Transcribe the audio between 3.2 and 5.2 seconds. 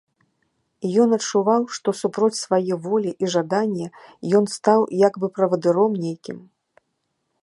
і жадання ён стаў як